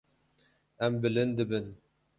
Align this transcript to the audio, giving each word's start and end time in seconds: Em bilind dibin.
Em 0.87 0.99
bilind 1.03 1.37
dibin. 1.37 1.73